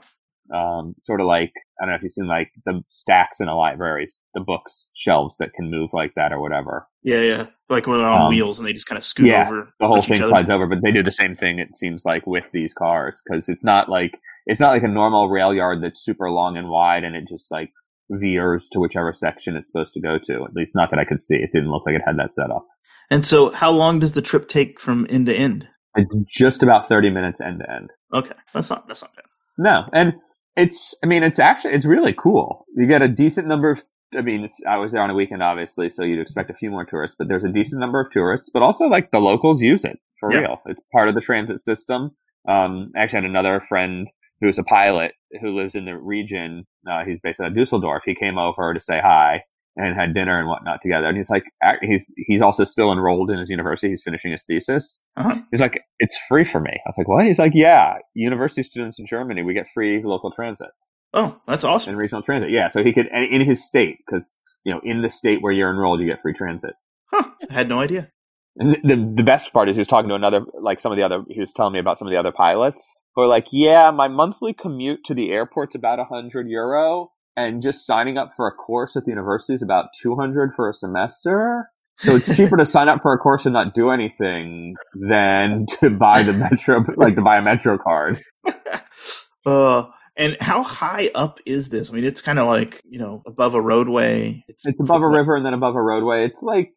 [0.53, 3.57] Um, sort of like I don't know if you've seen like the stacks in a
[3.57, 6.88] library, the books shelves that can move like that or whatever.
[7.01, 7.47] Yeah, yeah.
[7.67, 9.73] Like when they're on Um, wheels and they just kind of scoot yeah, over.
[9.79, 11.57] the whole thing slides over, but they do the same thing.
[11.57, 15.29] It seems like with these cars because it's not like it's not like a normal
[15.29, 17.71] rail yard that's super long and wide, and it just like
[18.09, 20.43] veers to whichever section it's supposed to go to.
[20.45, 21.35] At least not that I could see.
[21.35, 22.65] It didn't look like it had that set up.
[23.09, 25.67] And so, how long does the trip take from end to end?
[25.95, 27.89] It's just about thirty minutes end to end.
[28.13, 29.25] Okay, that's not that's not bad.
[29.57, 30.13] No, and
[30.55, 32.65] it's I mean it's actually it's really cool.
[32.75, 33.83] You get a decent number of.
[34.15, 36.69] I mean, it's, I was there on a weekend, obviously, so you'd expect a few
[36.69, 38.49] more tourists, but there's a decent number of tourists.
[38.53, 40.39] But also, like the locals use it for Yeah.
[40.41, 40.61] real.
[40.67, 42.11] It's part of the transit system.
[42.47, 44.07] Um, I actually had another friend
[44.45, 46.65] who's a pilot who lives in the region.
[46.89, 48.03] Uh, he's based out of Dusseldorf.
[48.05, 49.41] He came over to say hi
[49.77, 51.08] and had dinner and whatnot together.
[51.08, 51.43] And he's like,
[51.81, 53.89] he's he's also still enrolled in his university.
[53.89, 54.97] He's finishing his thesis.
[55.17, 55.36] Uh-huh.
[55.51, 56.71] He's like, it's free for me.
[56.71, 57.25] I was like, what?
[57.25, 60.69] He's like, yeah, university students in Germany, we get free local transit
[61.13, 61.91] Oh, that's awesome.
[61.91, 62.51] and regional transit.
[62.51, 65.71] Yeah, so he could in his state because you know in the state where you're
[65.71, 66.73] enrolled, you get free transit.
[67.13, 67.29] Huh?
[67.49, 68.10] I had no idea.
[68.58, 71.03] And the the best part is he was talking to another like some of the
[71.03, 74.08] other he was telling me about some of the other pilots are like, yeah, my
[74.08, 78.51] monthly commute to the airport's about a hundred euro, and just signing up for a
[78.51, 81.69] course at the university is about two hundred for a semester.
[81.97, 85.89] So it's cheaper to sign up for a course and not do anything than to
[85.89, 88.22] buy the metro like to buy a metro card.
[89.45, 89.84] uh,
[90.18, 91.89] and how high up is this?
[91.89, 94.43] I mean, it's kind of like you know above a roadway.
[94.47, 96.26] It's above a river and then above a roadway.
[96.26, 96.72] It's like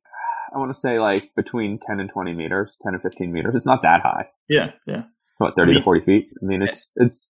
[0.55, 3.55] I want to say like between ten and twenty meters, ten and fifteen meters.
[3.55, 4.27] It's not that high.
[4.49, 5.05] Yeah, yeah,
[5.39, 6.29] What thirty to forty feet?
[6.43, 7.29] I mean, it's it's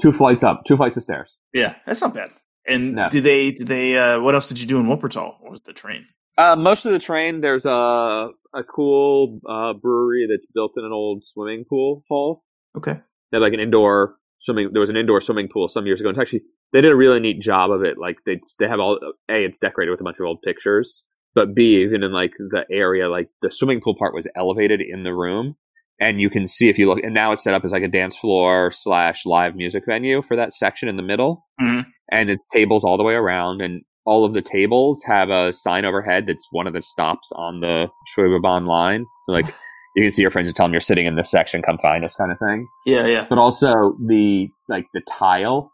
[0.00, 1.36] two flights up, two flights of stairs.
[1.52, 1.74] yeah.
[1.86, 2.30] That's not bad.
[2.66, 3.08] And No.
[3.08, 3.50] did they?
[3.52, 3.96] Did they?
[3.98, 5.34] Uh, what else did you do in Wuppertal?
[5.42, 6.06] Or was the train?
[6.38, 10.92] Uh, most of the train, there's a a cool uh, brewery that's built in an
[10.92, 12.44] old swimming pool hall.
[12.76, 12.92] Okay.
[13.30, 14.70] They have like an indoor swimming.
[14.72, 16.08] There was an indoor swimming pool some years ago.
[16.10, 17.98] And it's actually they did a really neat job of it.
[17.98, 21.02] Like they they have all a it's decorated with a bunch of old pictures.
[21.34, 25.02] but B, even in like the area, like the swimming pool part was elevated in
[25.02, 25.56] the room.
[26.02, 27.88] And you can see if you look, and now it's set up as like a
[27.88, 31.44] dance floor slash live music venue for that section in the middle.
[31.60, 31.86] Mhm.
[32.10, 33.62] And it's tables all the way around.
[33.62, 37.60] And all of the tables have a sign overhead that's one of the stops on
[37.60, 39.06] the Schwebebahn line.
[39.26, 39.46] So, like,
[39.96, 42.04] you can see your friends and tell them you're sitting in this section, come find
[42.04, 43.26] us kind of thing Yeah, yeah.
[43.28, 45.70] but also the like the tile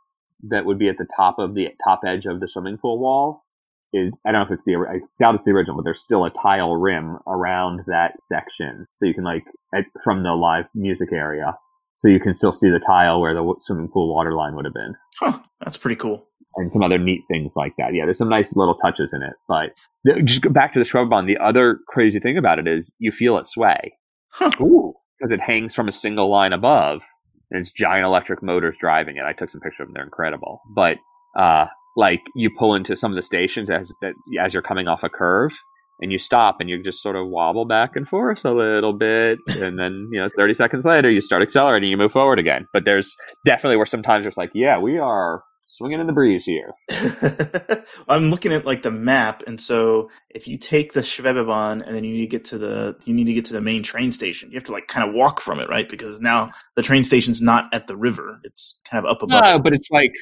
[0.51, 3.45] that would be at the top of the top edge of the swimming pool wall
[3.93, 6.25] is I don't know if it's the I doubt it's the original, but there's still
[6.25, 11.13] a tile rim around that section, so you can like at, from the live music
[11.13, 11.57] area,
[11.99, 14.75] so you can still see the tile where the swimming pool water line would have
[14.75, 15.39] been, Huh.
[15.61, 16.27] That's pretty cool.
[16.57, 17.95] and some other neat things like that.
[17.95, 19.71] Yeah, there's some nice little touches in it, but
[20.07, 21.27] th- just go back to the Schwebebahn.
[21.27, 23.95] The other crazy thing about it is you feel it sway.
[24.31, 24.51] Huh.
[24.61, 27.03] Ooh, because it hangs from a single line above,
[27.51, 29.25] and it's giant electric motors driving it.
[29.25, 30.61] I took some pictures of them; they're incredible.
[30.75, 30.99] But
[31.39, 31.67] uh,
[31.99, 35.09] like you pull into some of the stations as that as you're coming off a
[35.09, 35.53] curve,
[36.01, 39.39] and you stop, and you just sort of wobble back and forth a little bit,
[39.49, 42.67] and then you know, 30 seconds later, you start accelerating, you move forward again.
[42.73, 46.73] But there's definitely where sometimes it's like, yeah, we are swinging in the breeze here.
[48.09, 52.05] I'm looking at like the map, and so if you take the Schwebebahn and then
[52.05, 54.51] you need to get to the you need to get to the main train station,
[54.53, 55.89] you have to like kind of walk from it, right?
[55.89, 59.43] Because now the train station's not at the river; it's kind of up above.
[59.43, 60.13] No, but it's like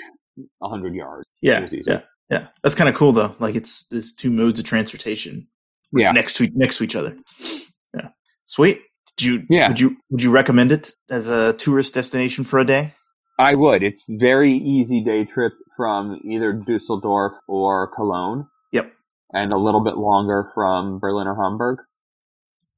[0.63, 1.27] hundred yards.
[1.41, 1.85] yeah, it was easy.
[1.87, 2.47] yeah, yeah.
[2.63, 3.35] That's kind of cool though.
[3.39, 5.47] Like it's there's two modes of transportation
[5.93, 6.13] Yeah.
[6.13, 7.17] next to next to each other.
[7.95, 8.09] Yeah,
[8.45, 8.81] sweet.
[9.17, 9.43] Did you?
[9.49, 9.69] Yeah.
[9.69, 12.93] Would you Would you recommend it as a tourist destination for a day?
[13.39, 13.83] I would.
[13.83, 18.47] It's very easy day trip from either Dusseldorf or Cologne.
[18.73, 18.93] Yep.
[19.33, 21.81] And a little bit longer from Berlin or Hamburg.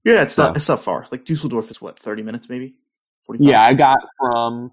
[0.04, 1.06] Yeah, it's not it's not far.
[1.12, 2.74] Like Dusseldorf is what thirty minutes, maybe.
[3.26, 3.46] 45?
[3.50, 4.70] Yeah, I got from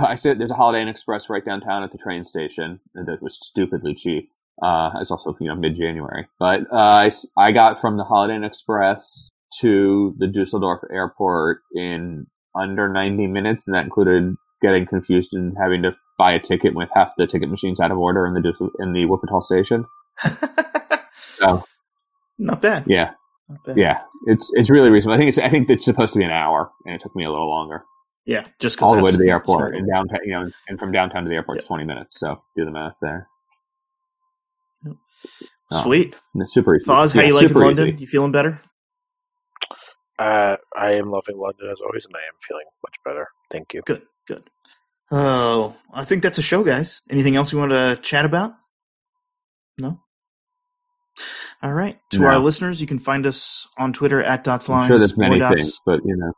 [0.00, 3.22] I said there's a Holiday Inn Express right downtown at the train station and that
[3.22, 4.30] was stupidly cheap.
[4.62, 8.36] Uh, it's also you know mid January, but uh, I, I got from the Holiday
[8.36, 9.30] Inn Express
[9.60, 15.82] to the Dusseldorf airport in under 90 minutes, and that included getting confused and having
[15.82, 18.70] to buy a ticket with half the ticket machines out of order in the Dussel-
[18.78, 19.84] in the Wuppertal station.
[21.14, 21.62] So
[22.38, 22.84] Not bad.
[22.86, 23.12] yeah,
[23.48, 23.76] Not bad.
[23.76, 25.14] yeah, it's it's really reasonable.
[25.14, 27.24] I think it's I think it's supposed to be an hour, and it took me
[27.24, 27.84] a little longer.
[28.24, 29.74] Yeah, just all the way to the airport smart.
[29.74, 31.62] and downtown, you know, and from downtown to the airport Yeah.
[31.62, 32.20] is 20 minutes.
[32.20, 33.28] So do the math there.
[35.82, 36.14] Sweet.
[36.34, 36.84] And it's super easy.
[36.84, 37.88] Foz, how Yeah, you like London?
[37.88, 38.02] easy.
[38.02, 38.60] You feeling better?
[40.18, 43.28] Uh, I am loving London as always, and I am feeling much better.
[43.50, 43.82] Thank you.
[43.86, 44.42] Good, good.
[45.10, 47.00] Oh, I think that's a show, guys.
[47.10, 48.54] Anything else you want to chat about?
[49.78, 50.00] No?
[51.62, 51.98] All right.
[52.10, 52.26] To No.
[52.28, 54.88] our listeners, you can find us on Twitter at dots I'm lines.
[54.88, 55.54] sure there's many dots.
[55.54, 56.32] things, but you know,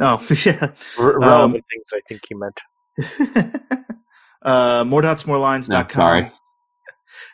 [0.00, 0.72] Oh, yeah.
[0.98, 2.60] R- Um, relevant things I think he meant.
[4.42, 6.00] uh, more dots, more lines No, dot com.
[6.00, 6.32] sorry.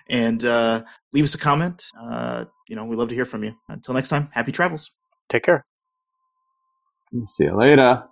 [0.09, 0.83] And uh,
[1.13, 1.83] leave us a comment.
[2.01, 3.55] Uh, you know, we love to hear from you.
[3.69, 4.91] Until next time, happy travels.
[5.31, 5.65] Take care.
[7.27, 8.05] see you later.